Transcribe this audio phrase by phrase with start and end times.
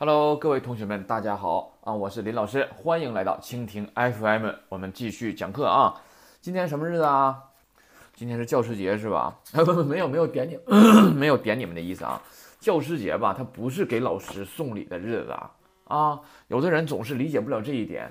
[0.00, 1.92] Hello，各位同学们，大家好啊！
[1.92, 5.92] 我是林老师，欢迎来到蜻蜓 FM，我们继续讲课啊。
[6.40, 7.36] 今天什么日子啊？
[8.14, 9.36] 今天是教师节是吧？
[9.88, 10.56] 没有没有点你，
[11.16, 12.22] 没有点你们的意思啊。
[12.60, 15.50] 教师节吧，它不是给老师送礼的日子啊。
[15.88, 18.08] 啊，有的人总是理解不了这一点。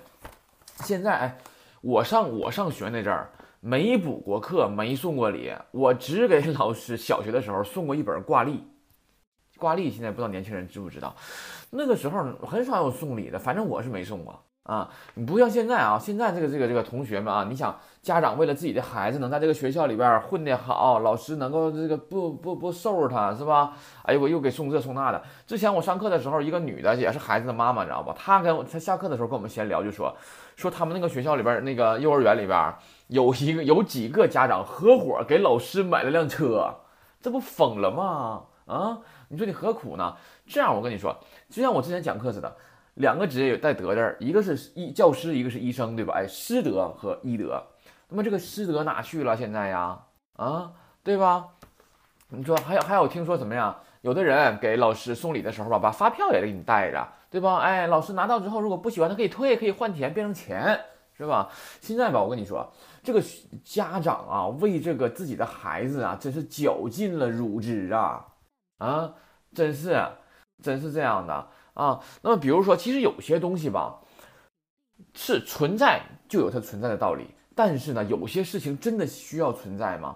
[0.82, 1.38] 现在，
[1.80, 3.30] 我上我上学那阵儿，
[3.62, 8.68] 没补过课，没送过礼，我只给老师小学的时候送过一本挂历。
[9.58, 11.14] 挂历现在不知道年轻人知不知道，
[11.72, 14.90] 那个时候很少有送礼的，反正我是没送过啊。
[15.16, 23.74] 你不像现在啊，现在这个这个这个同学们啊，你想家长为了自己的孩子能在这个学校里边混得好，老师能够这个不不不收拾他是吧？
[24.04, 25.22] 哎呦，我又给送这送那的。
[25.48, 28.16] 之前我上课的时候，一个女的也是孩子的妈妈，你知道吧？
[28.18, 30.16] 她跟我她下课的时候跟我们闲聊，就说
[30.56, 32.74] 说他们那个学校里边那个幼儿园里边
[33.08, 36.70] 有一个有几个家长合伙给老师买了辆车，
[37.20, 38.44] 这不疯了吗？
[38.68, 39.00] 啊！
[39.30, 40.16] 你说你何苦呢？
[40.46, 41.16] 这样我跟你说，
[41.50, 42.56] 就像我之前讲课似的，
[42.96, 46.14] 两个职业有带“德”字儿，一个是医教师，一个是医生，对吧？
[46.16, 47.62] 哎，师德和医德。
[48.10, 49.36] 那么这个师德哪去了？
[49.36, 50.00] 现在呀，
[50.38, 50.72] 啊，
[51.04, 51.48] 对吧？
[52.30, 53.78] 你说还有还有，听说什么呀？
[54.02, 57.58] 有的人给老师送礼的时候吧，把发票也给你带着，对吧？
[57.58, 60.86] 哎，老师拿到之后，如果不喜欢，他可以退，可以换钱，变成钱，
[61.18, 61.50] 是吧？
[61.82, 62.72] 现在吧，我跟你说，
[63.04, 63.22] 这个
[63.66, 68.26] 家长啊，为这个自己的孩子啊，真是绞尽了乳汁啊，
[68.78, 69.14] 啊！
[69.58, 70.00] 真是，
[70.62, 71.34] 真是这样的
[71.74, 72.00] 啊。
[72.22, 74.02] 那么，比如说，其实有些东西吧，
[75.16, 77.26] 是存在就有它存在的道理。
[77.56, 80.16] 但是呢，有些事情真的需要存在吗？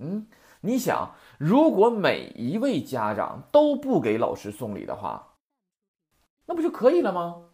[0.00, 0.26] 嗯，
[0.62, 5.34] 你想，如果每一位家长都不给老师送礼的话，
[6.46, 7.50] 那不就可以了吗？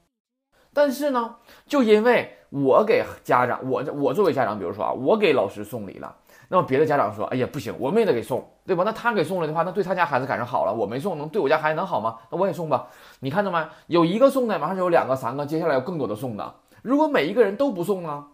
[0.72, 6.16] 但是呢，就因为我给家长，我我作为家长，比如说啊，我给老师送礼了。
[6.48, 8.84] 那么别的家长说：“哎呀，不行，我也得给送，对吧？
[8.84, 12.18] 那他给送了的话，那对他家孩子赶上好了，我没送，能对我家孩子能好吗？
[12.30, 12.88] 那我也送吧。
[13.20, 14.04] 你看到没有？
[14.04, 16.54] 有一个送的，马上就有两个、三个，接下来有更多的送的。
[16.82, 18.26] 如果每一个人都不送呢？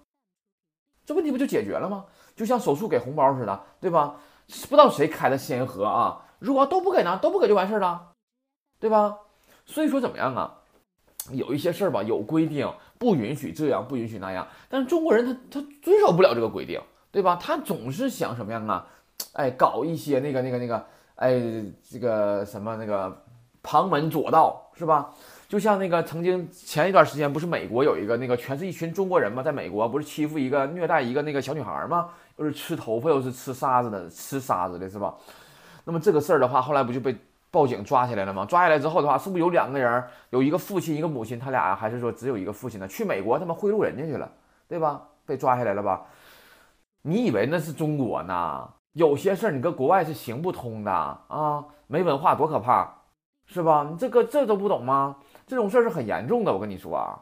[1.06, 2.04] 这问题不就解决了吗？
[2.36, 4.16] 就像手术给红包似的，对吧？
[4.46, 6.22] 不知道谁开的先河啊？
[6.38, 7.18] 如果都不给呢？
[7.22, 8.08] 都不给就完事儿了，
[8.78, 9.16] 对吧？
[9.64, 10.58] 所以说怎么样啊？
[11.30, 16.78] 有一些事儿吧，有规定不允许这样，不允许那样，但是中国人他他遵守不了这个规定。”
[17.12, 17.38] 对吧？
[17.40, 18.86] 他总是想什么样啊？
[19.34, 20.86] 哎，搞一些那个、那个、那个，
[21.16, 21.38] 哎，
[21.88, 23.14] 这个什么那个
[23.62, 25.10] 旁门左道是吧？
[25.46, 32.08] 就像那个曾经前一段时间，不是美国有一个那个，全是一群中国人嘛，在美国不是欺负一个、虐待一个那个小女孩吗？
[32.38, 35.14] 又是吃头发，又是吃沙子的，吃沙子的是吧？
[35.84, 37.14] 那么这个事儿的话，后来不就被
[37.50, 38.46] 报警抓起来了吗？
[38.46, 42.88] 抓下来之后的话，是不是有两个人，有一个父亲，一个母亲，他俩还是说只有一个父亲呢？
[42.88, 44.32] 去美国他妈贿赂人家去了，
[44.66, 45.02] 对吧？
[45.26, 46.00] 被抓下来了吧？
[47.04, 48.68] 你以为那是中国呢？
[48.92, 51.64] 有些事儿你搁国外是行不通的啊！
[51.88, 52.88] 没文化多可怕，
[53.44, 53.84] 是吧？
[53.90, 55.16] 你这个这都不懂吗？
[55.44, 57.18] 这种事儿是很严重的，我跟你说啊！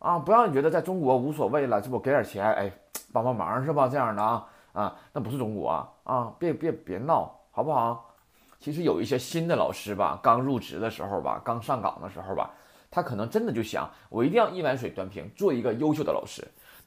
[0.00, 2.72] 啊，不让你觉得在中国无所谓了，这不给点钱，哎，
[3.12, 3.86] 帮帮忙是吧？
[3.86, 8.12] 这样的啊啊，那不是中国啊，别别别闹，好不好？
[8.58, 12.50] 其实有一些新的老师吧，刚入职的时候吧，刚上岗的时候吧，
[12.90, 16.44] 他可能真的就想，我一定要一碗水端平，做一个优秀的老师。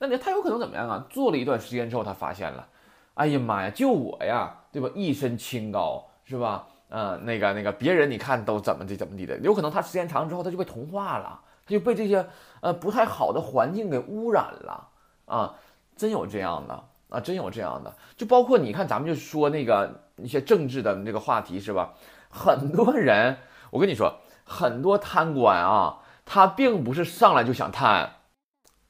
[0.07, 1.05] 那他有可能怎么样啊？
[1.09, 2.67] 做了一段时间之后，他发现了，
[3.15, 4.89] 哎呀妈呀，就我呀，对吧？
[4.95, 6.67] 一身清高是吧？
[6.89, 12.25] 嗯，那个那个，别人你看都怎么的怎么的的，有可能他时间长之后他就被同化了，他就被这些
[12.61, 14.89] 呃不太好的环境给污染了
[15.25, 15.55] 啊！
[15.95, 17.19] 真有这样的啊！
[17.19, 21.93] 真有这样的，就包括你看，咱们就说那个一些政治的那个话题是吧？
[22.29, 23.37] 很多人，
[23.71, 28.13] 我跟你说，很多贪官啊，他并不是上来就想贪。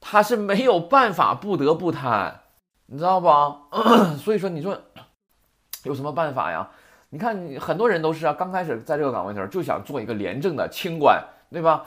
[0.06, 2.42] 他是没有办法不得不贪，
[2.88, 3.28] 你知道不？
[4.20, 4.78] 所以说，你说
[5.84, 6.70] 有什么办法呀？
[7.10, 11.86] 你看，很多人都是啊，刚开始在这个岗位的时候就想做一个廉政的清官，对吧？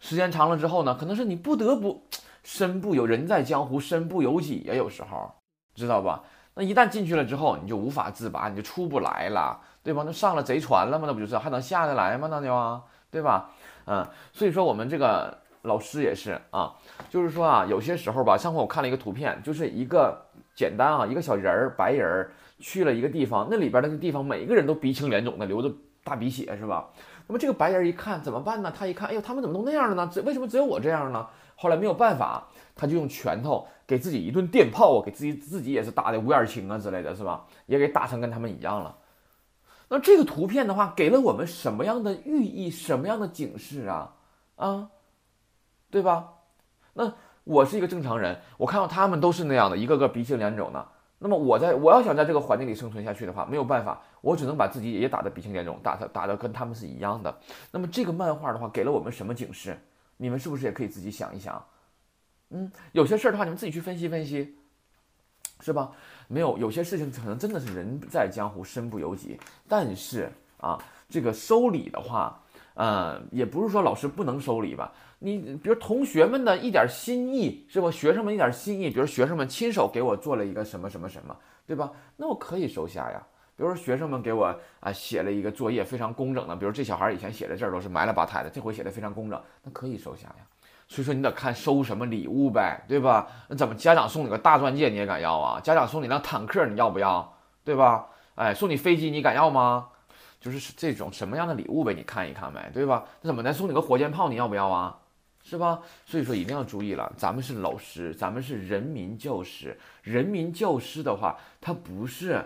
[0.00, 2.06] 时间长了之后呢，可能是你不得不
[2.42, 5.30] 身不由人，在江湖身不由己呀，有时候
[5.74, 6.22] 知道吧？
[6.54, 10.04] 那一旦进去了之后，你就无法自拔，你就出不来了，对吧？
[10.06, 11.04] 那上了贼船了吗？
[11.06, 12.28] 那不就是还能下得来吗？
[12.30, 12.80] 那就
[13.10, 13.50] 对吧？
[13.86, 15.36] 嗯，所以说我们这个。
[15.62, 16.74] 老师也是啊，
[17.10, 20.20] 就是说啊，有些时候吧，上回我看了一个图片，就是一个
[20.54, 25.72] 简单啊，一个小人儿，白人儿去了一个地方，那里边那个地方每一个人都鼻青脸肿的，流着
[26.04, 26.88] 大鼻血，是吧？
[27.26, 28.72] 那么这个白人儿一看怎么办呢？
[28.76, 30.08] 他一看，哎呦，他们怎么都那样了呢？
[30.12, 31.26] 这为什么只有我这样呢？
[31.56, 32.46] 后来没有办法，
[32.76, 37.46] 他就用拳头给自己一顿电炮啊，给自己自己也是打的五眼青啊之类的，是吧？
[37.66, 38.96] 也给打成跟他们一样了。
[39.90, 42.70] 那这个图片的话，给了我们什么样的寓意？
[42.70, 44.14] 什么样的警示啊？
[44.56, 44.88] 啊？
[45.90, 46.32] 对吧？
[46.92, 47.12] 那
[47.44, 50.86] 我是一个正常人，我看到他们都是那样的，一个个鼻青脸肿的。
[51.20, 57.36] 那么我在我要想在这个环境里生存下去的话，没有办法，我只能把自己也打得鼻青脸肿，打他打得跟他们是一样的。
[57.72, 59.78] 那么这个漫画的话，给了我们什么警示？
[60.16, 61.64] 你们是不是也可以自己想一想？
[62.50, 64.56] 嗯，有些事儿的话，你们自己去分析分析，
[65.60, 65.90] 是吧？
[66.28, 69.38] 没有，有些事情可能真的是人在江湖身不由己。
[69.68, 70.30] 但是
[70.60, 72.38] 啊，这个收礼的话。
[72.78, 74.92] 嗯，也不是说老师不能收礼吧。
[75.18, 77.90] 你比如同学们的一点心意是吧？
[77.90, 81.36] 学生们一点心意，比如学生们亲手给我做了一个什么什么什么，
[81.66, 81.90] 对吧？
[82.16, 83.20] 那我可以收下呀。
[83.56, 86.54] 比如说学生们给我啊写了一个作业，非常工整的。
[86.54, 90.46] 比如这小孩以前写的字都是埋了吧汰的，这回写的非常工整，那可以收下呀。
[90.86, 93.26] 所以说你得看收什么礼物呗，对吧？
[93.48, 95.58] 那怎么家长送你个大钻戒你也敢要啊？
[95.60, 97.36] 家长送你辆坦克你要不要？
[97.64, 98.06] 对吧？
[98.36, 99.88] 哎，送你飞机你敢要吗？
[100.40, 101.92] 就是这种什么样的礼物呗？
[101.92, 103.04] 你看一看呗，对吧？
[103.22, 104.96] 那怎么的，送你个火箭炮，你要不要啊？
[105.42, 105.80] 是吧？
[106.06, 109.78] 所以说一定要注意了，咱们是老师，咱们是人民教师。
[110.02, 112.44] 人民教师的话，他不是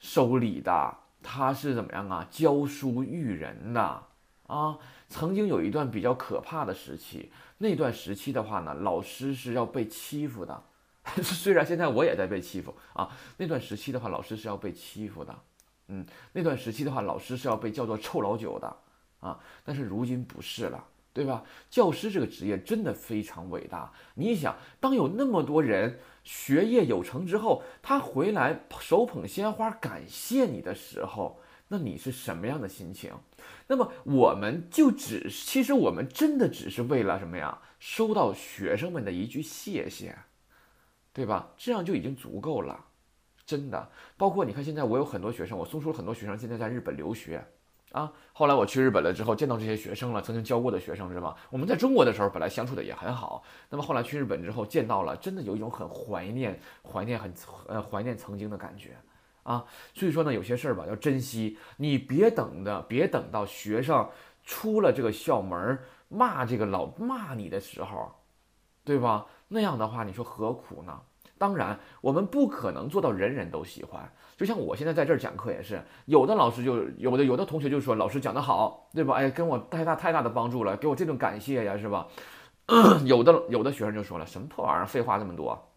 [0.00, 2.26] 收礼的，他是怎么样啊？
[2.30, 4.02] 教书育人的
[4.46, 4.78] 啊。
[5.08, 10.62] 曾经有一段比较可怕的时期，那段时期的话呢，老师是要被欺负的。
[11.22, 15.34] 虽然现在我也在被欺负啊，那段时期的话，老师是要被欺负的。
[15.90, 18.76] 嗯，那段时期的话，老师是要被叫做臭老九的，
[19.18, 21.42] 啊，但是如今不是了，对吧？
[21.68, 23.92] 教师这个职业真的非常伟大。
[24.14, 33.12] 你想，当有那么多人学业有成之后，他回来手捧鲜花感谢你的时候，那你是什么样的心情？
[33.66, 37.58] 那么我们就只，其实我们真的只是为了什么呀？
[37.80, 40.16] 收到学生们的一句谢谢，
[41.12, 41.50] 对吧？
[41.58, 42.84] 这样就已经足够了。
[43.50, 47.44] 真的，包括你看，现在我有很多学生，我送出了很多学生，现在在日本留学，
[47.90, 51.30] 啊，后来我去日本了之后，见到这些学生了，曾经教过的学生，是吧？
[51.30, 51.34] 吗？
[51.50, 57.34] 我们在中国的时候本来相处的也很好，那么后来去日本之后见到了，真的有一种很怀念、怀念、很
[57.66, 58.90] 呃怀念曾经的感觉，
[59.42, 59.64] 啊，
[59.96, 64.08] 所以说呢，有些事儿吧要珍惜，你别等的，别等到学生
[64.44, 65.76] 出了这个校门
[66.08, 68.12] 骂这个老骂你的时候，
[68.84, 69.26] 对吧？
[69.48, 71.00] 那样的话，你说何苦呢？
[71.40, 74.06] 当然，我们不可能做到人人都喜欢。
[74.36, 79.14] 就像我现在在这儿讲课也是，有的老师就有的有的同学就说老师讲的好，对吧？
[79.14, 82.08] 哎，跟我太大太大的帮助了，给我这种感谢呀，是吧？
[83.06, 85.70] 有的有的学生就说了，什么破玩意儿，废话这么多，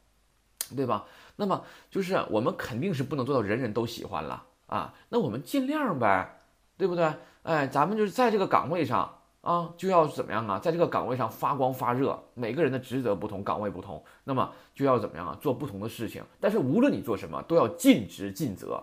[0.75, 1.05] 对吧？
[1.37, 6.41] 那么就是我们肯定是不能做到人人都喜欢了啊，那我们尽量呗，
[6.77, 7.09] 对不对？
[7.43, 9.19] 哎，咱们就是在这个岗位上。
[9.43, 10.57] 啊，就要怎么样啊？
[10.57, 12.17] 在这个岗位上发光发热。
[12.33, 15.37] 每个人的职责不同，岗位不同，那么就要怎么样啊？
[15.41, 16.23] 做不同的事情。
[16.39, 18.81] 但是无论你做什么，都要尽职尽责。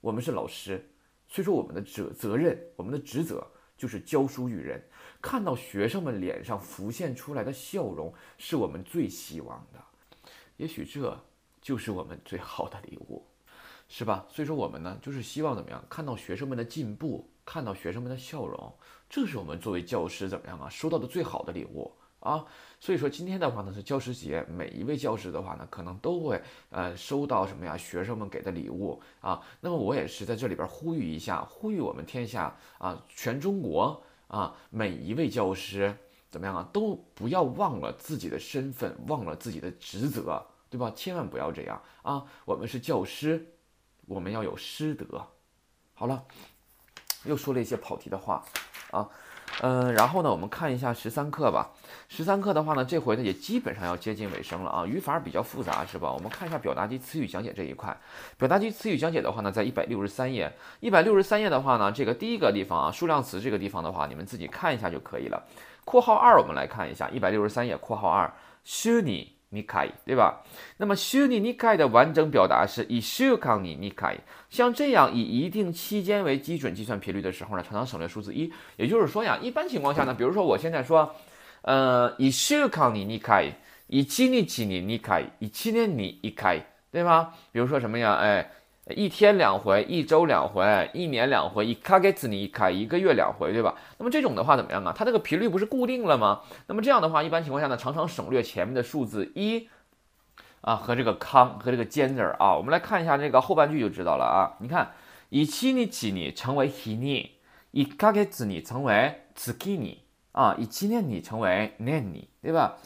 [0.00, 0.88] 我们是老师，
[1.28, 4.82] 所以说我们的责责任、我们的职责就是教书育人。
[5.20, 9.78] 看到学生们脸上浮现出来的笑容，是我们最希望的。
[10.56, 11.22] 也许这
[11.60, 13.26] 就是我们最好的礼物，
[13.88, 14.24] 是吧？
[14.30, 15.84] 所以说我们呢，就是希望怎么样？
[15.90, 17.28] 看到学生们的进步。
[17.44, 18.72] 看到学生们的笑容，
[19.08, 22.44] 这是我们作为教师怎么样啊收到的最好的礼物啊！
[22.80, 26.40] 所以说今天的话呢是教师节，每一位教师的话呢可能都会
[26.70, 27.76] 呃收到什么呀？
[27.76, 29.42] 学生们给的礼物啊。
[29.60, 35.94] 那么我也是在这里边呼吁一下，呼吁我们天下啊，全中国啊，每一位教师
[36.30, 36.68] 怎么样啊？
[36.72, 40.40] 都不要忘了自己的身份，忘了自己的职责，
[40.70, 40.92] 对吧？
[40.94, 42.24] 千万不要这样啊！
[42.44, 43.44] 我们是教师，
[44.06, 45.26] 我们要有师德。
[45.94, 46.24] 好了。
[47.24, 48.42] 又说了一些跑题的话，
[48.90, 49.06] 啊，
[49.60, 51.70] 嗯，然后呢，我们看一下十三课吧。
[52.08, 54.84] 十三课的话呢，这回呢也基本上要接近尾声了啊。
[54.86, 56.12] 语法比较复杂是吧？
[56.12, 57.96] 我们看一下表达及词语讲解这一块。
[58.38, 60.52] 表达及词语讲解的话呢，在一百六十三页。
[60.80, 65.42] 一百六十三页的话呢，这个第一个地方啊，数量词这个地方的话，你们自己看一下就可以了。
[65.84, 68.30] 括号二，我们来看一下一百六十三页括号二
[68.64, 69.36] 虚拟。
[69.54, 70.40] 你开，对吧？
[70.78, 78.50] 那么 s h 你 n 的完整表达是以 s h u k a i n 像这样以一定期间为基准计算频率的时候呢，常常省略数字一。
[78.76, 81.14] 也就是说呀，一般情况下呢，比如说我现在说，
[81.62, 83.54] 呃，以 shukani n
[83.88, 87.34] 以七年七年 n i k 以七年 ni n 对吧？
[87.52, 88.14] 比如说什么呀？
[88.14, 88.50] 哎。
[88.90, 93.76] 一天两回，一周两回，一年两回，一卡给子一卡一个月两回，对吧？
[93.98, 94.92] 那么这种的话怎么样啊？
[94.96, 96.40] 它这个频率不是固定了吗？
[96.66, 99.68] 那么这样的话，一般情况下呢，常常省略前面的数字一
[100.62, 102.56] 啊和这个康和这个尖字儿啊。
[102.56, 104.58] 我们来看一下这个后半句就知道了啊。
[104.60, 104.90] 你看，
[105.28, 107.28] 一七日に成为日に，
[107.70, 109.98] 一给子你成为月に，
[110.32, 112.76] 啊，一年你成为年に，对吧？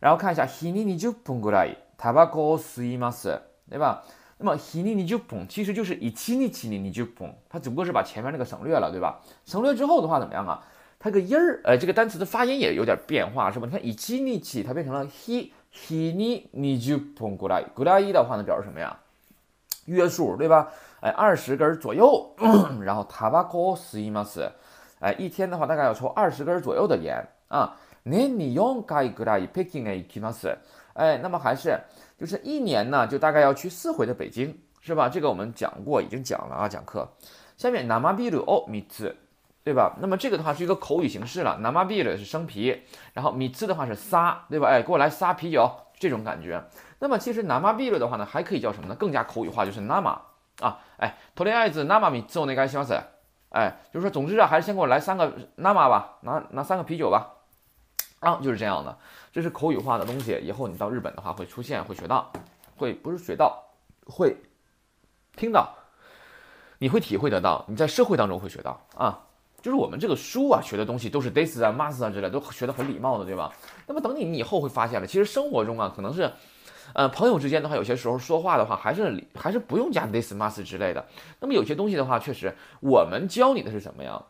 [0.00, 4.02] 然后看一下日に二十分ぐらいタバコを吸います，对吧？
[4.38, 9.20] 那么，ヒニ你就ポン，其实就是イチニチニ你就ポン，它只不过是把前面那个省略了，对吧？
[9.44, 10.64] 省略之后的话，怎么样啊？
[10.98, 13.66] 它个音儿，呃，这个单词的发音也有点变化，是吧？
[13.70, 18.96] 你看，イチニ它变成了ヒヒニ你就ポンぐらいぐらい的话呢，表示什么呀？
[19.86, 20.68] 约束，对吧？
[21.00, 22.34] 哎，二十根左右，
[22.82, 24.50] 然后タバコ吸います。
[25.00, 27.76] 哎，一天的话大概要抽二十根左右的烟啊。
[28.04, 30.56] 年に四回ぐらい北京へ行きます。
[30.94, 31.78] 哎，那么还是。
[32.22, 35.08] 就是一年呢，就大概要去四回的北京，是吧？
[35.08, 37.04] 这个我们讲过，已经讲了啊，讲课。
[37.56, 39.12] 下面，namabiru o mitz，
[39.64, 39.96] 对吧？
[40.00, 42.80] 那么这个的话是一个口语形式了，namabiru 是生啤，
[43.12, 44.68] 然后 mitz 的话是撒，对吧？
[44.68, 46.62] 哎，给我来撒啤酒，这种感觉。
[47.00, 48.94] 那么其实 namabiru 的话呢，还可以叫什么呢？
[48.94, 50.16] 更加口语化，就是 nama
[50.60, 52.94] 啊，哎，toriayi namami zonai ga s h i m a s
[53.50, 57.41] 哎，就是说，总之啊，还是先给我来三个 nama 吧，拿拿三个啤酒吧。
[58.22, 58.96] 啊，就是这样的，
[59.32, 60.38] 这是口语化的东西。
[60.42, 62.32] 以后你到日本的话，会出现，会学到，
[62.76, 63.64] 会不是学到，
[64.06, 64.36] 会
[65.36, 65.74] 听到，
[66.78, 67.64] 你会体会得到。
[67.68, 69.26] 你在社会当中会学到啊，
[69.60, 73.52] 就是我们这个书啊，学的东西都是 this 啊，must 啊之类，都学的很礼貌的，对吧？
[73.88, 76.30] 那么等你，你以后会发现了，其实生活中啊，可能是，
[76.92, 81.04] 呃，朋友之间的话，有些时候说话的话，还是还是不用加 this must 之类的。
[81.40, 84.22] 那么有些东西的话，确实，我们教你的是什么呀？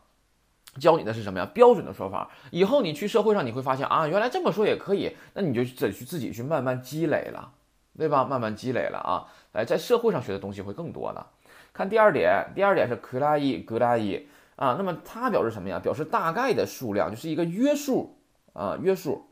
[0.79, 1.45] 教你的是什么呀？
[1.53, 7.51] 标准的说法，以后你去社会上你会发现啊，原来这么说也可以，那你就得去自己去慢慢积累了，
[7.97, 8.25] 对吧？
[8.25, 11.25] 慢慢积累了啊，来在社会上学的东西会更多的。
[11.73, 15.79] 看第二点，第二点是克拉伊，克拉伊啊，那么它表示什么呀？
[15.79, 18.17] 表示大概的数量，就是一个约数
[18.53, 19.25] 啊，约数。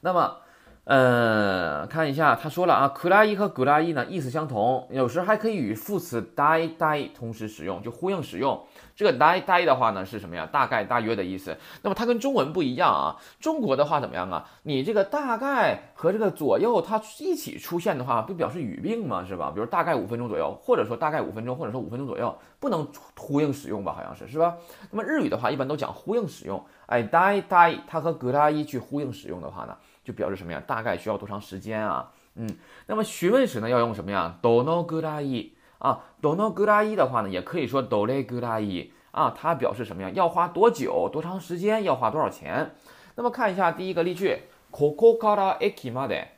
[0.00, 0.38] 那么，
[0.84, 8.64] 嗯，看一下，他说了啊，克拉伊和克拉伊呢意思相同，有时还可以与副词 die die 同时使用，就呼应使用。
[8.94, 10.48] 这个 d i e d i e 的话呢是什么呀？
[10.50, 11.56] 大概、大约的意思。
[11.82, 13.16] 那么它跟中文不一样啊。
[13.40, 14.44] 中国的话怎么样啊？
[14.64, 19.24] 你这个大概和这个左右它一起出现的话，不表示语病吗？
[19.26, 19.50] 是吧？
[19.54, 23.92] 比如大概五分钟左右，或者说大概五分钟，或者说五分钟左右，不能呼应使用吧？
[23.96, 24.56] 好像是，是吧？
[24.90, 26.62] 那么日语的话一般都讲呼应使用。
[26.86, 30.62] 哎，d i e d i e 它和 g 拉 da 去呼应使用的话呢，就表示什么呀？
[30.66, 32.10] 大概需要多长时间啊？
[32.34, 32.48] 嗯，
[32.86, 35.52] 那么询问时呢要用什么呀？dono g o da i。
[35.82, 40.10] 啊，ドノグラ一的话呢，也可以说ドレグラ一啊，它表示什么呀？
[40.10, 41.08] 要花多久？
[41.12, 41.82] 多长时间？
[41.82, 42.72] 要花多少钱？
[43.16, 44.38] 那么看一下第一个例句，
[44.70, 46.28] ここから駅まで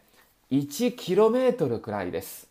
[0.49, 2.49] 一キロメートルくらいです。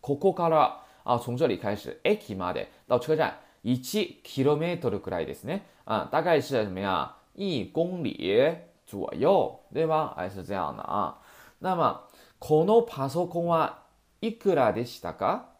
[0.00, 3.78] ここから啊，从这里开始，駅まで到车站，一
[4.24, 5.60] キロメートル a らいですね。
[5.84, 7.14] 啊，大概是什么呀？
[7.34, 10.12] 一公里左右，对吧？
[10.16, 11.18] 哎，是这样的啊。
[11.60, 12.00] 那么
[12.40, 13.78] このパソコンは
[14.20, 15.51] いくらでしたか？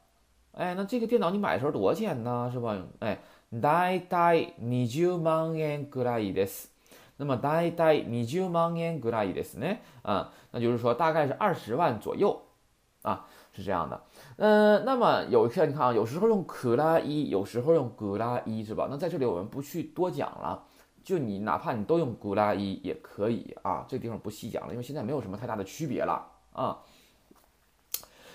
[0.52, 2.50] 哎，那这个电脑你买的时候多少钱呢？
[2.52, 2.76] 是吧？
[2.98, 3.18] 哎，
[3.62, 6.66] 大概二十万円ぐらいです。
[7.16, 7.70] 那么大概
[8.02, 9.78] 二十万円ぐらいです呢？
[10.02, 12.38] 啊，那就是说大概是二十万左右
[13.00, 13.98] 啊，是这样的。
[14.36, 18.88] 嗯，那么有一些你看啊，有时候用可拉一，有时候用格拉一，是吧？
[18.90, 20.64] 那在这里我们不去多讲了，
[21.02, 23.86] 就你哪怕你都用格拉一也可以啊。
[23.88, 26.76] 这地方不细讲了，因为现在没有什么太大的区别了啊。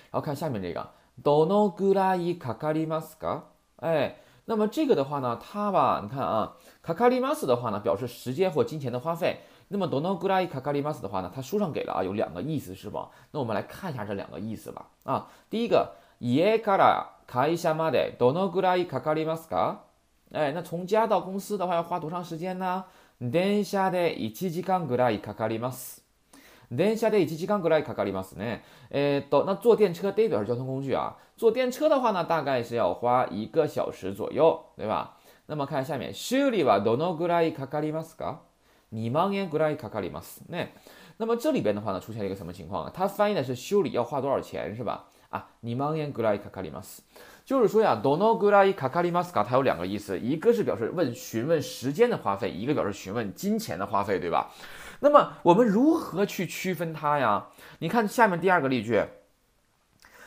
[0.10, 0.97] 然后看下面这个。
[1.20, 3.44] どのくらいかかりますか？
[3.78, 4.14] 哎，
[4.46, 6.52] 那么这个的话呢，它吧，你看啊，
[6.84, 9.38] かかります的话呢，表示时间或金钱的花费。
[9.70, 13.10] 那么どのくらいかかります的话呢，它书上给了啊，有两个意思是吧？
[13.32, 14.86] 那我们来看一下这两个意思吧。
[15.04, 19.80] 啊，第一个、えから会社までどのくらいかかりますか？
[20.32, 22.86] 哎，那从家到公司的话要花多长时间呢？
[23.20, 26.07] 電車で一時間ぐらいかかります。
[26.72, 28.64] 電車で1時間ぐらいかかりますね。
[28.90, 31.16] えっと、那坐電車、代表交通工具啊。
[31.38, 35.16] 坐電車的话呢，大概是要花一个小时左右，对吧？
[35.48, 38.42] 那么看下面修理はどのぐらいかかりますか
[38.94, 40.74] ？2万円ぐらいかかりますね。
[41.18, 45.06] 那么这里边的话呢，出现了一个什么情况它翻译的是修理要花多少钱，是吧？
[45.30, 47.02] 啊，2万円ぐらいかかります。
[47.46, 49.46] 就是说呀，どのぐらいかかりますか？
[49.46, 54.52] 它有两个意思，一个是表示问询问时间的花费，一个表示询问金钱的花费，对吧？
[55.00, 57.48] 那么我们如何去区分它呀？
[57.80, 59.06] 你看下面第二个例句，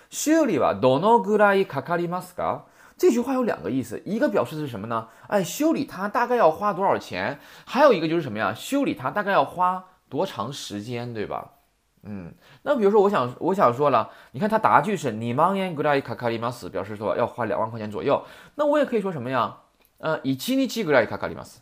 [0.09, 2.63] 修理吧，dono g o d a i kakali maska。
[2.97, 5.09] 这句话有两个意思，一个表示的是什么呢？
[5.27, 7.39] 哎，修理它大概要花多少钱？
[7.65, 8.53] 还有一个就是什么呀？
[8.55, 11.51] 修理它大概要花多长时间，对吧？
[12.03, 18.23] 嗯，那比如说我想，我想说了，你看它答句是你忙 a n e n gula i kakali mas 表示说要花两万块钱左右，
[18.55, 19.57] 那我也可以说什么呀？
[19.99, 21.57] 呃一 kini kula i kakali mas，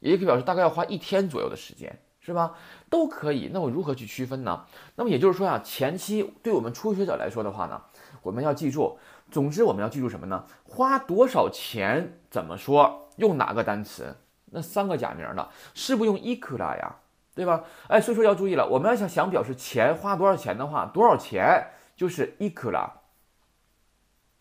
[0.00, 1.98] 也可以表示大概要花一天左右的时间。
[2.28, 2.54] 是吧？
[2.90, 3.48] 都可以。
[3.54, 4.66] 那我如何去区分呢？
[4.96, 7.80] 那么也就是说呀，前期对我们初学者来说的话呢，
[8.22, 8.98] 我们要记住。
[9.30, 10.44] 总之，我们要记住什么呢？
[10.64, 12.20] 花多少钱？
[12.30, 13.08] 怎么说？
[13.16, 14.14] 用哪个单词？
[14.50, 15.48] 那三个假名呢？
[15.72, 16.96] 是不用いくら呀，
[17.34, 17.64] 对吧？
[17.88, 18.66] 哎，所以说要注意了。
[18.66, 21.66] 我们要想想表示钱花多少钱的话，多少钱
[21.96, 22.90] 就是いくら。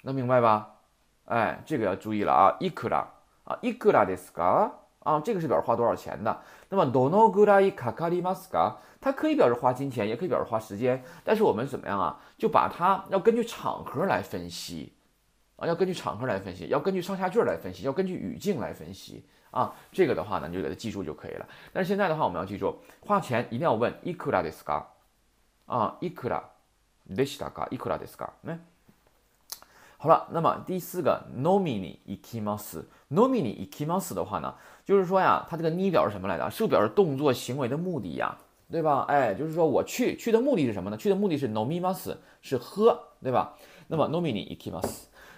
[0.02, 0.76] 能明白吧？
[1.26, 2.96] 哎，这个要注意了啊，いくら
[3.46, 4.72] 啊，いくらですか？
[5.08, 6.38] 啊，这个是表示花多少钱的。
[6.68, 11.02] 那么，dono gudai kakari maska，它可以表示花金钱，也可以表示花时间。
[11.24, 12.20] 但是我们怎么样啊？
[12.38, 14.92] 就把它要根据场合来分析，
[15.56, 19.26] 啊，要根据场合来分析，要根据上下句来分析，要根据语境来分析。
[19.50, 21.48] 啊，这个的话呢，你就给它记住就可以了。
[21.72, 24.84] 但是现在的话，我们要记住，花钱一定要问 i k u r a i ska，
[25.68, 26.38] 啊 i k u r a
[27.12, 28.28] i d a s h i k i k u r a i ska。
[30.00, 34.54] 好了，那么第四个，nomi ni ikimasu，nomi ni ikimasu 的话呢？
[34.88, 36.50] 就是说呀，它这个 n 表示什么来着？
[36.50, 38.38] 是不是表示动作行为的目的呀？
[38.72, 39.04] 对吧？
[39.10, 40.96] 哎，就是说我去去的目的是什么呢？
[40.96, 43.56] 去的目的是 nomimas 是喝，对吧？
[43.88, 44.88] 那么 nomini kimas，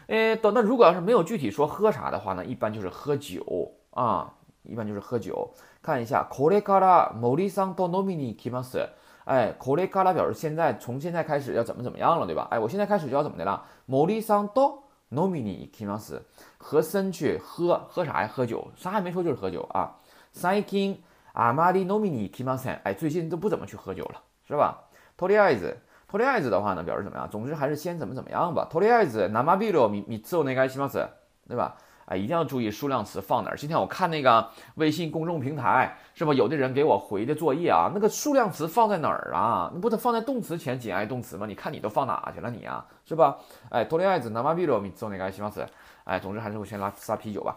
[0.07, 5.51] 那如果要是没有具体说喝啥的话呢，一般就是喝酒啊，一般就是喝酒。
[5.81, 8.79] 看一下 korekara m o i san o m i n i kimas，
[9.25, 12.47] 哎 k o r e k r a 表示现在从现在开始要怎么怎么样了，对吧？
[12.51, 13.63] 哎，我现在开始就要怎么的了？
[13.87, 16.19] 森 o r i s a n o Nomini kimas，
[16.57, 18.29] 和珅去喝喝啥呀？
[18.31, 19.95] 喝酒，啥也没说，就是喝酒啊。
[20.35, 20.97] Sai king
[21.33, 24.83] amali nomini kimas，哎，最近都不怎么去喝酒了，是吧
[25.17, 27.27] ？Toliyaz，Toliyaz 的话呢，表示怎么样？
[27.29, 28.69] 总之还是先怎么怎么样吧。
[28.71, 31.07] Toliyaz namabiro mi mi zhou 那个西芒子，
[31.47, 31.75] 对吧？
[32.09, 33.57] 哎，一定要注意数量词放哪儿。
[33.57, 36.33] 今天我看那个微信公众平台是吧？
[36.33, 39.69] 有的人给我回的作业啊，那个数量词放在哪儿啊？
[39.73, 41.45] 你不得放在动词前紧挨动词吗？
[41.45, 43.37] 你看你都放哪去了你啊，是吧？
[43.69, 45.63] 哎，多列爱子，ナマビロ，你知道那个形容词？
[46.03, 47.55] 哎，总之还是我先拉撒啤酒吧。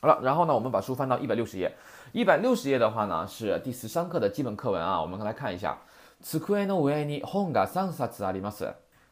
[0.00, 1.70] 好了，然后呢，我们把书翻到一百六十页。
[2.12, 5.76] 一百六十页的话呢，是第十三课的基本课文啊，我们来看一下。
[6.20, 8.66] 机库への上に本が三冊あります。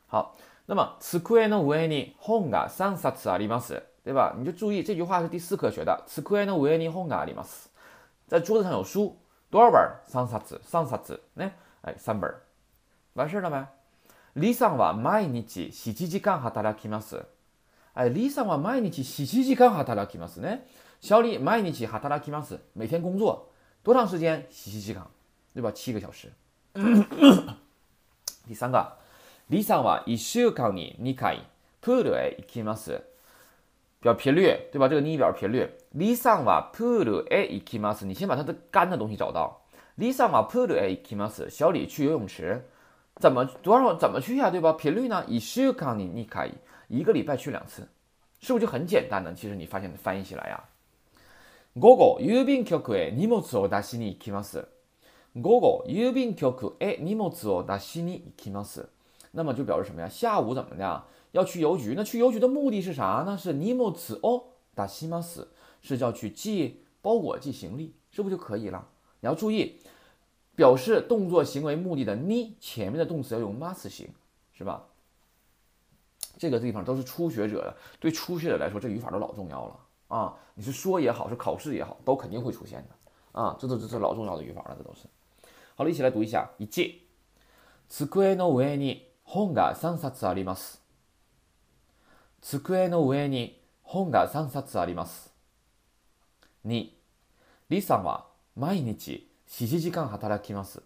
[0.07, 0.35] 好，
[0.65, 3.83] 那么机库への上に本が三冊あります。
[4.07, 4.37] 对吧？
[4.39, 6.01] 你就注意这句话是第四课学的。
[6.07, 7.45] 此く呢，のウェニ本があ
[8.29, 9.19] 在桌子上有书
[9.51, 9.81] 多少本？
[10.07, 11.51] 三冊，三冊呢？
[11.83, 12.33] 哎，三本，
[13.15, 13.67] 完事儿了没？
[14.41, 17.25] 李さは毎日七時間働きます。
[17.95, 20.57] 哎，李さんは毎日七時頃働きます呢？
[21.01, 22.23] 小李毎日起哈，他拉
[22.75, 23.49] 每天工作
[23.83, 24.47] 多长时间？
[24.53, 25.11] 七七七岗，
[25.53, 25.73] 对吧？
[25.73, 26.31] 七个小时。
[28.47, 28.93] 李さん
[29.49, 31.41] 李さは一週間に二回
[31.83, 33.03] プールへ行きます。
[34.07, 34.87] 表频率对吧？
[34.87, 35.67] 这个 n 表示频率。
[35.97, 38.07] リサマプルエ行くます。
[38.07, 39.63] 你先把它的干的东西找到。
[39.99, 41.51] リサマプルエ行くます。
[41.51, 42.63] 小李去游泳池，
[43.17, 44.49] 怎么多少怎么去呀？
[44.49, 44.73] 对吧？
[44.75, 45.25] 频率呢？
[45.27, 46.53] 一週間に一回，
[46.89, 47.83] 一个礼拜去两次，
[48.41, 49.35] 是不是就很简单呢？
[49.35, 50.63] 其实你发现翻译起来呀。
[51.75, 54.67] 午後郵便局へ荷物を出しに行きます。
[55.35, 58.89] 午後郵便局へ荷物を出しに行きます。
[59.33, 60.09] 那么就表示什么呀？
[60.09, 61.03] 下午怎么的？
[61.37, 63.37] 要去邮局，那去邮局的目的是啥呢？
[63.39, 64.43] 是尼莫茨哦，
[64.75, 68.89] 达西马斯是叫去寄包裹、寄行李，是不就可以了？
[69.21, 69.79] 你要注意，
[70.57, 74.09] 表示动作行为目的的呢，前面的动词要用 mas 形，
[74.55, 74.87] 是吧？
[76.39, 80.37] 这个地方都是初学者的，对初学者来说，这语法都老重要了啊！
[80.55, 83.55] 你是说也好，是考试也好，都肯定会出现的啊！
[83.61, 85.01] 这都这是老重要的语法了，这都是。
[85.75, 87.03] 好了，一起来读一下，一记。
[87.89, 90.86] 机の上に本が三冊あります。
[92.49, 95.33] 机の上に本が3冊あります。
[96.65, 96.91] 2、
[97.71, 100.81] 李さんは毎日7時間働きます。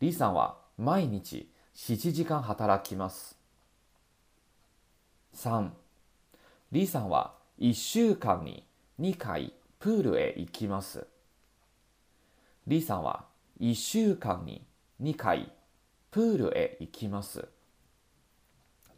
[0.00, 3.36] 李さんは毎日7時間働きます。
[5.36, 5.70] 3.
[6.72, 8.64] 李さんは1週間に
[9.00, 11.06] 2回プールへ行きます。
[12.66, 13.24] 李さんは
[13.60, 14.66] 1週間に
[15.00, 15.52] 2回
[16.10, 17.46] プールへ行きます。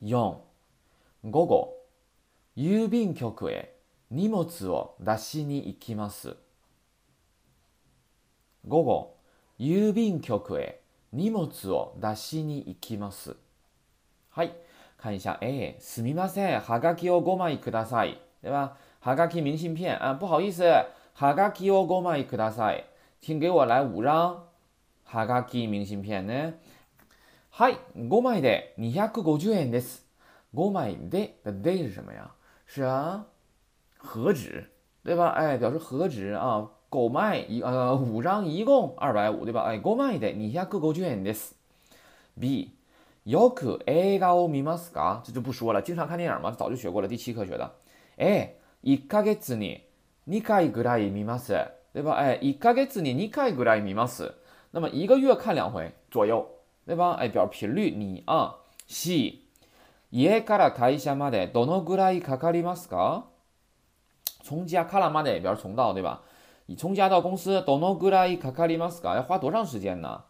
[0.03, 0.48] 4.
[1.25, 1.75] 午後、
[2.57, 3.75] 郵便局へ
[4.13, 6.37] 荷物を出しに行きます。
[8.69, 9.17] 午後、
[9.59, 10.81] 郵便局へ
[11.13, 13.35] 荷物を出しに行きます。
[14.31, 14.53] はい。
[14.97, 15.41] 会社
[15.81, 16.61] すみません。
[16.61, 18.23] はがきを5枚ください。
[18.41, 19.99] では、はがき明信片。
[20.11, 20.65] あ、不好意思。
[20.65, 22.85] はがきを5枚ください。
[23.21, 24.45] 请给我来5张。
[25.03, 26.61] はがき明信片ね。
[27.51, 27.79] はい。
[27.97, 30.08] 5枚で250円です。
[30.53, 32.31] 我买一 day 是什么呀？
[32.67, 33.27] 是啊，
[33.99, 34.65] 何止，
[35.05, 35.29] 对吧？
[35.29, 36.71] 哎，表示何止啊！
[36.91, 39.63] 我买一呃五张，一共二百五，对吧？
[39.65, 41.55] 哎，我买 a y 你一下各勾卷你的死。
[42.41, 42.73] B，
[43.27, 45.21] よく映画を見ますか？
[45.23, 47.71] 这就不说了，经常看电影嘛，早就学过了，第七课学的。
[48.17, 49.81] A，一ヶ月に
[50.27, 52.13] 二回ぐらい見ます，对吧？
[52.15, 54.33] 哎，一ヶ月に二回ぐらい見ます，
[54.71, 56.47] 那么一个月看两回左右，
[56.87, 57.17] 对吧？
[57.21, 58.57] 哎，表示频率，你啊
[58.87, 59.41] ，C。
[60.11, 63.27] 家から会社までどのぐらいかかりますか
[64.43, 66.23] 从家看了まで表示从到对吧？
[66.67, 69.15] 你从家到公司どのぐらいかかりますか？
[69.17, 70.21] 要花多少时间呢？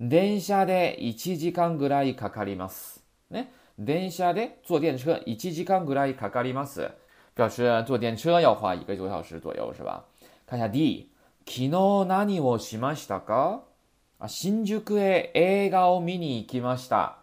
[0.00, 3.04] 電車で1時間ぐらいかかります。
[3.30, 6.90] ね、電車で坐電車1時間ぐらいかかります。
[7.38, 10.04] 表示坐電車要花1个多小时左右是吧？
[10.46, 11.12] 看一下 D，
[11.46, 13.60] 昨日何をしましたか？
[14.18, 17.19] あ、新宿へ映画を見に行きました。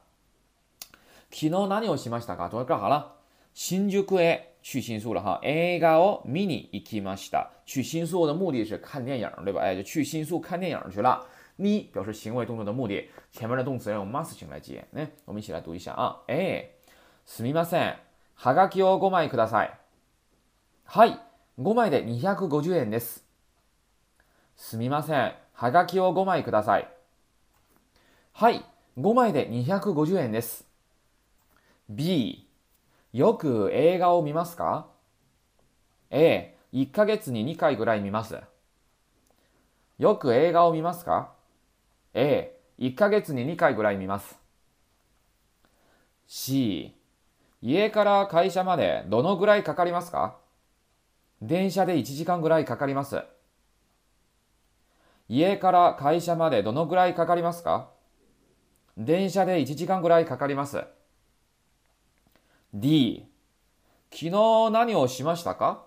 [1.29, 3.13] 昨日何をしましたかそれから、
[3.53, 7.51] 新宿へ去新宿了哈，映画を見に行きました。
[7.65, 9.61] 去新宿的目的是看电影，对吧？
[9.61, 11.25] 哎，就去新宿看电影去了。
[11.59, 14.85] 你表示行为动作的目的，前面的动词要用 must 形来接。
[14.95, 16.15] 哎，我们一起来读一下啊。
[16.27, 16.65] 哎，
[17.27, 17.95] すみません。
[18.35, 19.73] はがきを5枚ください。
[20.85, 21.19] はい、
[21.57, 23.25] 5枚で250円です。
[24.55, 25.33] すみません。
[25.53, 26.87] はがきを5枚ください。
[28.33, 28.63] はい、
[28.97, 30.66] 5枚で250円です。
[31.89, 32.45] B、
[33.13, 34.87] よく映画を見ますか
[36.09, 38.35] ?A、1ヶ月に2回ぐらい見ます。
[39.97, 41.31] よく映画を見ますか
[42.13, 44.37] ?A、1ヶ月に2回ぐらい見ます。
[46.27, 46.93] C、
[47.61, 50.35] 家から会社までどのぐらいかかりますか
[51.41, 53.21] 電車で1時間ぐらいかかります。
[55.29, 57.91] 家から会社までどのぐらいかかりますか
[58.97, 60.83] 電車で1時間ぐらいかかります。
[62.73, 63.23] D
[64.11, 64.31] 昨日
[64.71, 65.85] 何をしましたか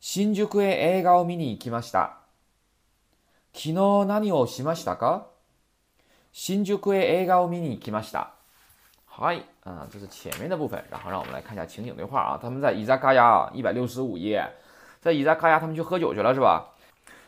[0.00, 2.16] 新宿へ映画を見に行きました。
[3.52, 5.26] 昨日何をしましたか
[6.32, 8.32] 新宿へ映画を見に行きました。
[9.06, 10.82] はい，啊、嗯，这是前面的部分。
[10.90, 12.38] 然后让我们来看一下情景对话啊。
[12.40, 14.42] 他们在伊扎卡亚165十页，
[15.02, 16.70] 在伊扎卡亚他们去喝酒去了是吧？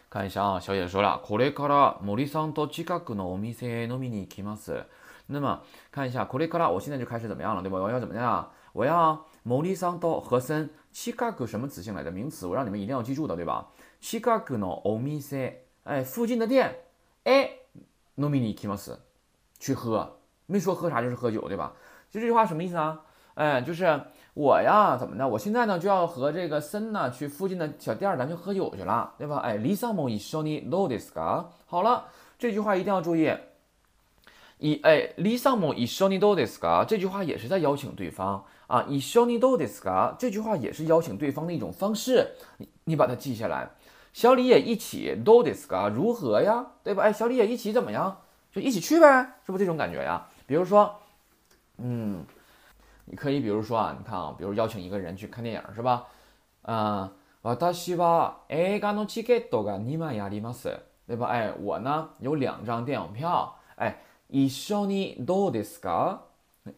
[0.09, 4.83] 看一下啊，小姐说了，これから森さんと近くのお店へ飲みに行きます。
[5.27, 5.61] 那么
[5.91, 7.79] 看一下，库雷克拉，我现在就开始怎么样了，对吧？
[7.79, 8.49] 我要怎么样？
[8.73, 12.11] 我要蒙利桑多和森奇盖格什么词性来的？
[12.11, 13.67] 名词，我让你们一定要记住的，对吧？
[14.01, 16.79] 奇盖格诺欧米塞，哎，附近的店，
[17.25, 17.51] 哎，
[18.15, 18.97] 农民尼提马斯
[19.59, 21.73] 去喝，没说喝啥，就是喝酒，对吧？
[22.11, 23.01] 就这句话什么意思啊？
[23.35, 24.01] 哎，就是
[24.35, 25.27] 我呀，怎么的？
[25.27, 29.39] 我现在呢就要和这个森呢去附近的小店，儿，咱去喝酒去了，对吧？
[29.39, 32.07] 哎，利桑多伊索尼多迪斯卡，好了，
[32.39, 33.33] 这句话一定要注意。
[34.59, 38.85] 以哎，李桑姆以 shoni do t i s 噶这句话也是在邀请对方啊。
[38.89, 42.27] 以 shoni do t i s 噶这句话也是邀请对方的一种方式。
[42.57, 43.69] 你你把它记下来。
[44.15, 46.65] 小李也一起 do this 噶，如何呀？
[46.83, 47.03] 对吧？
[47.03, 48.23] 哎，小李也一起怎么样？
[48.51, 50.27] 就一起去呗，是不是这种感觉呀？
[50.47, 50.95] 比如说，
[51.77, 52.25] 嗯，
[53.05, 56.07] 你可以比如说啊，你看啊，比如邀请一个人去看电影是吧？
[56.63, 61.27] 嗯，我大西巴哎，ga no c h i k e t o g 对吧？
[61.27, 64.01] 哎，我呢有两张电影票，哎。
[64.29, 66.21] 一緒にどうですか？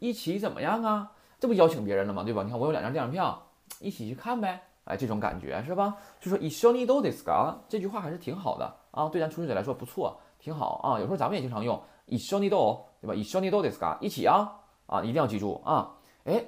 [0.00, 1.12] 一起怎么样啊？
[1.40, 2.22] 这不邀请别人了吗？
[2.24, 2.42] 对吧？
[2.42, 3.40] 你看我有两张电影票，
[3.80, 4.60] 一起去看呗。
[4.84, 5.96] 哎，这种感觉是吧？
[6.20, 7.54] 就说一緒にどうですか？
[7.68, 10.98] 这句话还是挺好的啊，对咱初学者来说不错，挺好啊。
[10.98, 13.14] 有时候咱们也经常用一緒にどう，对吧？
[13.14, 13.96] 一緒にどうですか？
[14.00, 14.50] 一起啊，
[14.86, 15.94] 啊，一定要记住啊。
[16.24, 16.44] 哎，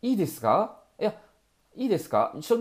[0.00, 0.68] イですか？
[0.98, 1.12] 哎呀，
[1.76, 2.30] イですか？
[2.34, 2.60] 你升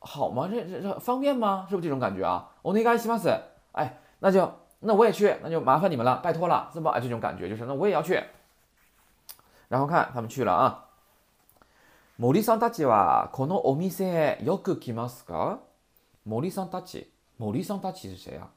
[0.00, 0.48] 好吗？
[0.50, 1.66] 这这这方便吗？
[1.70, 2.50] 是不是这种感觉啊？
[2.62, 3.28] お願いします。
[3.72, 4.63] 哎，那就。
[4.86, 6.88] 那我也去，那就麻烦你们了，拜托了，是不？
[6.90, 8.22] 哎，这种感觉就是，那我也要去。
[9.68, 10.82] 然后看他们去了啊。
[12.18, 15.58] モリさんたちはこのお店よく来ますか？
[16.26, 18.50] モリさんたち、モリさんたち是谁啊？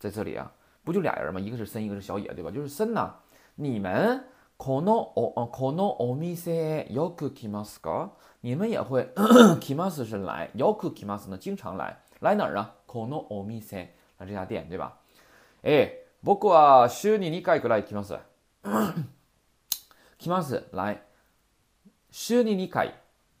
[0.00, 0.50] 在这里啊，
[0.82, 1.38] 不就俩人吗？
[1.38, 2.50] 一个是森，一个是小野，对吧？
[2.50, 3.14] 就是森呐。
[3.56, 4.24] 你们
[4.58, 8.08] このおこのお店よく来ますか？
[8.40, 11.98] 你们也会 来，来是来，よく来ます呢，经常来。
[12.20, 12.74] 来哪儿啊？
[12.88, 14.94] このお店，来这家店，对吧？
[15.68, 18.14] ええ、僕は週に2回くらい来ます。
[20.16, 20.62] 来ます。
[20.72, 21.02] 来。
[22.12, 22.94] 週に2回。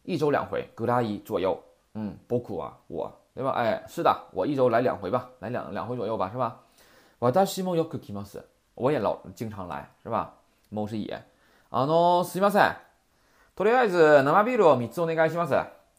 [0.04, 0.68] 一周两回。
[0.74, 1.54] ぐらい左右。
[1.94, 3.08] 嗯，僕は、我。
[3.36, 3.50] 对吧？
[3.52, 6.60] 哎，是的，我一周来两回吧，来两两回左右吧，是吧？
[7.20, 8.42] 私もよく来ます。
[8.74, 10.32] 我也老经常来，是吧？
[10.72, 11.08] 某是い。
[11.70, 12.76] あの、すみません。
[13.54, 15.54] とりあえず、生ビールを3つお願いします。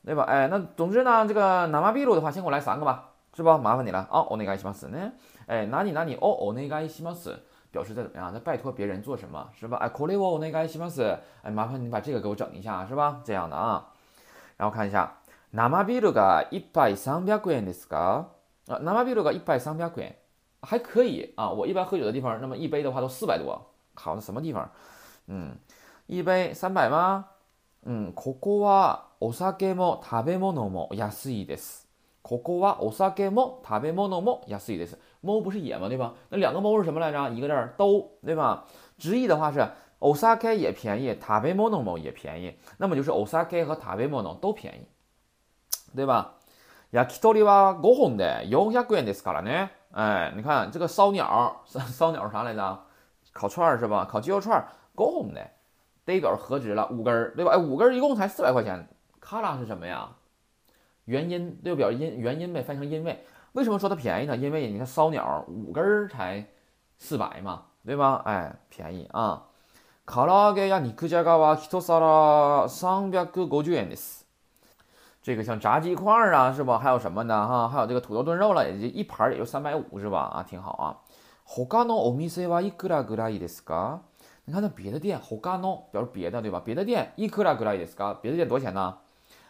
[0.06, 0.24] 对吧？
[0.24, 3.58] 哎，那总之呢，这个生ビール的话，先给我来三个吧，是吧？
[3.58, 5.14] 麻烦你了啊、哦，お願いしますね。
[5.48, 7.34] 哎，哪里哪里，哦哦，那个西蒙斯
[7.72, 9.78] 表示在怎么样，在拜托别人做什么是吧？
[9.78, 13.22] 哎，これを那个西蒙斯哎，麻烦你把这个给我整一下是吧？
[13.26, 13.88] 这样的啊。
[14.58, 15.20] 然后看一下，
[15.54, 17.96] ナマビルが一杯三百円ですか？
[18.68, 20.16] 啊，ナマビルが一杯三百円，
[20.62, 21.50] 还可以啊。
[21.50, 23.58] 我一般喝酒的地方，那么一杯的话都四百多，
[23.94, 24.70] 好，那什么地方？
[25.28, 25.56] 嗯，
[26.08, 27.26] 一杯三百吗？
[27.84, 31.88] 嗯，ここはお酒も食べ物も安いです。
[32.22, 34.98] ここはお酒も食べ物も安いです。
[35.22, 35.88] 猫不是野吗？
[35.88, 36.14] 对吧？
[36.30, 37.30] 那两个猫是什么来着？
[37.30, 38.66] 一个字都，对吧？
[38.98, 39.68] 直译的话是
[40.00, 44.88] ，Osaka 也便宜，a ベモ m o 也便宜，那么就是 Osaka 和タベ m o 都便宜，
[45.96, 46.36] 对吧？
[46.92, 49.70] 焼き鳥 en 本で四百円ですからね。
[49.92, 52.86] 哎，你看这个烧鸟，烧鸟啥来着？
[53.34, 54.08] 烤串是吧？
[54.10, 54.60] 烤鸡肉串
[54.96, 55.42] ，g o o h HOME 的。
[56.06, 57.52] 代表何值了五根儿，对吧？
[57.52, 58.88] 哎，五根儿一共才四百块钱。
[59.22, 60.08] color 是什么呀？
[61.06, 63.20] 原因，代表因原因呗，翻译成因为。
[63.58, 64.38] 为什么说它便宜呢？
[64.38, 66.46] 因为你看烧鸟五根儿才
[67.00, 68.22] 四百嘛，对吧？
[68.24, 69.44] 哎，便宜啊！
[75.24, 76.78] 这个像炸鸡块啊，是吧？
[76.78, 77.48] 还有什么呢？
[77.48, 80.20] 哈，还有这个土豆炖肉了，也就一盘也就三百五，是吧？
[80.20, 80.96] 啊，挺好啊！
[84.46, 86.62] 你看那别的店 h o a n o 表示别的，对吧？
[86.64, 88.14] 别的店 ikura ぐらいですか？
[88.22, 89.00] 别的店多少钱呢？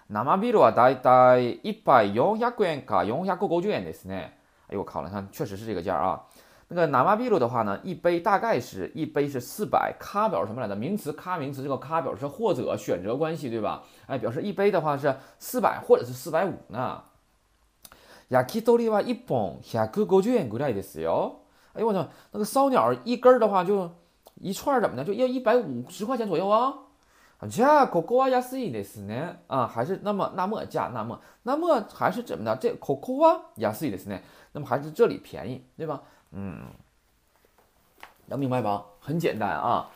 [0.10, 4.32] ナマビルはだいだい一杯400円か四百五五円ですね。
[4.70, 6.22] 哎呦我靠了，看确实是这个价啊。
[6.70, 9.94] 那个 b i r ル的话呢，一杯大概是一杯是四百。
[10.00, 10.76] カ表什么来着？
[10.76, 13.84] 名词カ名词，这个カ表示或者选择关系，对吧？
[14.06, 17.02] 哎，表示一杯的话是四百，或者是四百五呢。
[18.32, 21.42] ヤキドは一本百五五円ぐらいですよ。
[21.74, 23.90] 哎呦我操，那个烧鸟一根的话就
[24.40, 26.74] 一串怎么的，就要一百五十块钱左右啊。
[27.40, 29.36] 啊，ゃあ、ここは安いです呢？
[29.48, 32.56] 啊，还是那么那么加那么那么，还是怎么的？
[32.58, 34.18] 这可可啊，雅诗的意思呢？
[34.54, 36.02] 那么还是这里便宜，对吧？
[36.32, 36.66] 嗯，
[38.26, 38.84] 能明白吧？
[39.00, 39.88] 很简单啊。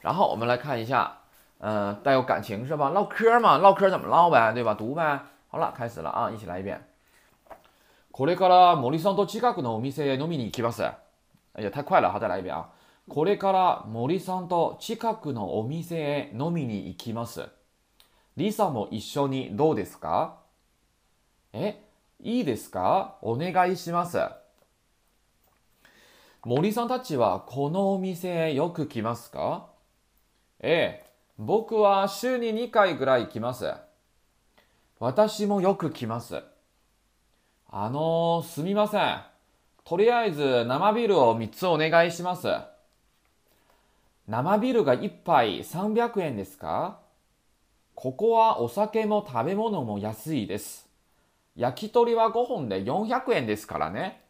[0.00, 1.18] 然后我们来看一下，
[1.58, 2.90] 嗯，带有感情是吧？
[2.90, 4.74] 唠嗑嘛，唠嗑怎么唠呗，对吧？
[4.74, 5.18] 读呗。
[5.48, 6.84] 好了，开始了啊，一起来一遍。
[11.60, 12.70] 哎呀，太快了哈，再来一遍啊。
[13.08, 17.46] これから森さんと近くのお店へ飲みに行きます。
[18.36, 20.36] リサも一緒にどうですか
[21.54, 21.82] え、
[22.22, 24.20] いいですかお願いします。
[26.44, 29.70] 森さんたちはこのお店へよく来ますか
[30.60, 31.04] ええ、
[31.38, 33.72] 僕は週に2回ぐらい来ます。
[34.98, 36.42] 私もよく来ます。
[37.70, 39.22] あのー、すみません。
[39.84, 42.46] とりあえず生ビールを3つお願いします。
[44.28, 46.98] 生ビールが1杯300円ですか
[47.94, 50.86] ここはお酒も食べ物も安いです。
[51.56, 54.20] 焼き鳥は5本で400円ですからね。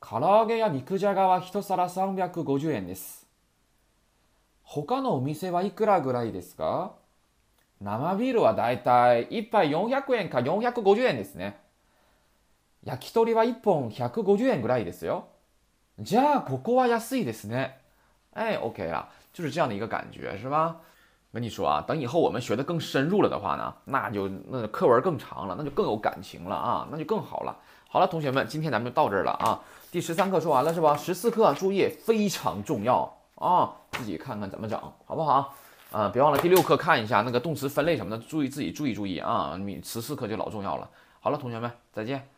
[0.00, 3.24] 唐揚げや肉じゃがは1皿350円です。
[4.64, 6.94] 他のお店はいくらぐらいですか
[7.80, 11.58] 生ビールはだいたい1杯400円か450円ですね。
[12.82, 15.28] 焼き鳥は1本150円ぐらいですよ。
[16.00, 17.83] じゃあ、ここは安いですね。
[18.34, 20.76] 哎，OK 啊，就是这样的一个感觉，是吧？
[21.30, 27.56] 我跟你说啊，等以后我们学的更深入了的话呢，那就那课文更长了，那就更有感情了啊，那就更好了。
[27.88, 29.60] 好了，同学们，今天咱们就到这儿了啊。
[29.90, 30.96] 第十三课说完了是吧？
[30.96, 35.54] 十四课注意非常重要啊，自己看看怎么整，好不好？
[35.92, 39.56] 啊，别忘了第六课看一下那个动词分类什么的，注意自己注意注意啊。
[39.60, 40.88] 你十四课就老重要了。
[41.20, 42.28] 好了，同学们，再见。